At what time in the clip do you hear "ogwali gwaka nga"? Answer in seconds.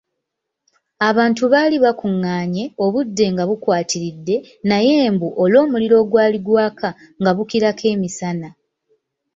6.03-7.31